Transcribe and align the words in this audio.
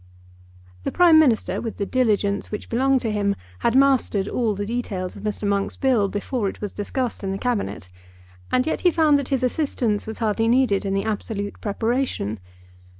The 0.81 0.91
Prime 0.91 1.19
Minister, 1.19 1.61
with 1.61 1.77
the 1.77 1.85
diligence 1.85 2.49
which 2.49 2.69
belonged 2.69 3.01
to 3.01 3.11
him, 3.11 3.35
had 3.59 3.75
mastered 3.75 4.27
all 4.27 4.55
the 4.55 4.65
details 4.65 5.15
of 5.15 5.21
Mr. 5.21 5.47
Monk's 5.47 5.75
Bill 5.75 6.07
before 6.07 6.49
it 6.49 6.59
was 6.59 6.73
discussed 6.73 7.23
in 7.23 7.31
the 7.31 7.37
Cabinet, 7.37 7.87
and 8.51 8.65
yet 8.65 8.81
he 8.81 8.89
found 8.89 9.19
that 9.19 9.27
his 9.29 9.43
assistance 9.43 10.07
was 10.07 10.17
hardly 10.17 10.47
needed 10.47 10.85
in 10.85 10.95
the 10.95 11.05
absolute 11.05 11.61
preparation. 11.61 12.39